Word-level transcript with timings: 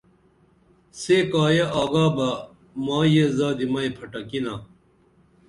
سے 0.99 1.17
کایہ 1.31 1.65
آگا 1.81 2.05
بہ 2.15 2.27
مائی 2.85 3.09
یہ 3.15 3.25
زادی 3.37 3.65
مئی 3.73 3.89
پھٹَکِنا 3.97 4.53